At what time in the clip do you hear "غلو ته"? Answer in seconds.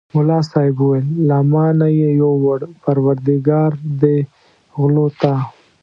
4.77-5.33